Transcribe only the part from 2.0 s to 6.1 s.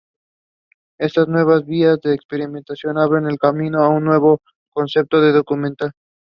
de experimentación abren el camino a este nuevo concepto de documental.